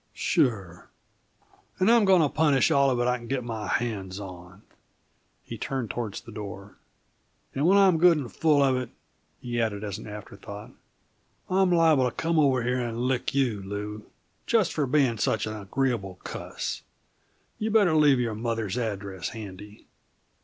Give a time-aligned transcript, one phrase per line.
[0.15, 0.89] "Sure.
[1.77, 4.63] And I'm going to punish all of it I can get my hands on!"
[5.43, 6.77] He turned toward the door.
[7.53, 8.89] "And when I'm good and full of it,"
[9.41, 10.71] he added as an afterthought,
[11.51, 14.03] "I'm liable to come over here and lick you, Lew,
[14.47, 16.81] just for being such an agreeable cuss.
[17.59, 19.85] You better leave your mother's address handy."